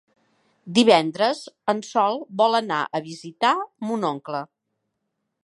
Divendres 0.77 1.41
en 1.73 1.83
Sol 1.89 2.17
vol 2.41 2.61
anar 2.61 2.81
a 2.87 3.03
visitar 3.11 3.53
mon 3.91 4.09
oncle. 4.11 4.43